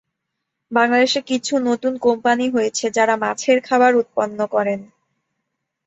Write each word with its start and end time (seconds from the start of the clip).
বাংলাদেশে 0.71 1.19
কিছু 1.29 1.53
নতুন 1.69 1.93
কোম্পানী 2.05 2.45
হয়েছে 2.49 2.85
যারা 2.97 3.15
মাছের 3.23 3.57
খাবার 3.67 3.91
উৎপন্ন 3.95 4.39
করেন। 4.47 4.79